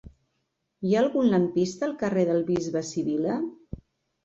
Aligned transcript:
Hi 0.91 0.95
ha 0.95 1.03
algun 1.05 1.29
lampista 1.33 1.87
al 1.89 1.95
carrer 2.01 2.25
del 2.33 2.43
Bisbe 2.51 2.85
Sivilla? 2.91 3.39